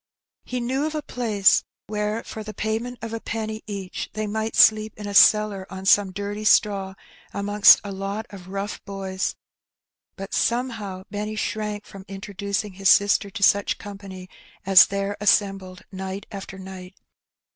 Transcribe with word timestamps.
He 0.43 0.59
knew 0.59 0.87
of 0.87 0.95
a 0.95 1.03
place 1.03 1.63
where 1.85 2.23
for 2.23 2.41
the 2.43 2.55
payment 2.55 2.97
of 3.03 3.13
a 3.13 3.19
penny 3.19 3.61
each 3.67 4.09
they 4.13 4.25
might 4.25 4.55
sleep 4.55 4.93
in 4.97 5.05
a 5.05 5.13
cellar 5.13 5.67
on 5.69 5.85
some 5.85 6.11
dirty 6.11 6.43
straw 6.43 6.95
amongst 7.35 7.79
a 7.83 7.91
lot 7.91 8.25
of 8.31 8.47
rough 8.47 8.83
boys. 8.83 9.35
But 10.15 10.33
somehow 10.33 11.03
Benny 11.11 11.35
shrank 11.35 11.85
from 11.85 12.05
introducing 12.07 12.73
his 12.73 12.89
sister 12.89 13.29
to 13.29 13.43
such 13.43 13.77
company 13.77 14.27
as 14.65 14.87
there 14.87 15.15
assembled 15.21 15.83
night 15.91 16.25
after 16.31 16.57
night. 16.57 16.95